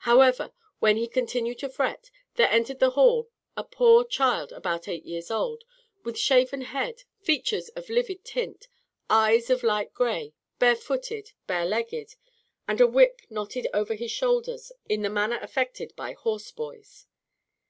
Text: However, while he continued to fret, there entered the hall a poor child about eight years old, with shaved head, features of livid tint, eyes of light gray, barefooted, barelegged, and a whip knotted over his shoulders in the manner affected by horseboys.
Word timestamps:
However, 0.00 0.52
while 0.80 0.94
he 0.96 1.08
continued 1.08 1.60
to 1.60 1.70
fret, 1.70 2.10
there 2.34 2.50
entered 2.50 2.80
the 2.80 2.90
hall 2.90 3.30
a 3.56 3.64
poor 3.64 4.04
child 4.04 4.52
about 4.52 4.88
eight 4.88 5.06
years 5.06 5.30
old, 5.30 5.64
with 6.04 6.18
shaved 6.18 6.52
head, 6.52 7.04
features 7.22 7.70
of 7.70 7.88
livid 7.88 8.22
tint, 8.22 8.68
eyes 9.08 9.48
of 9.48 9.62
light 9.62 9.94
gray, 9.94 10.34
barefooted, 10.58 11.32
barelegged, 11.48 12.16
and 12.68 12.78
a 12.82 12.86
whip 12.86 13.22
knotted 13.30 13.68
over 13.72 13.94
his 13.94 14.10
shoulders 14.10 14.70
in 14.86 15.00
the 15.00 15.08
manner 15.08 15.38
affected 15.40 15.96
by 15.96 16.12
horseboys. 16.12 17.06